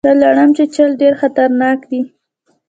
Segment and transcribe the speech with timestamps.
[0.05, 2.01] د لړم چیچل ډیر خطرناک دي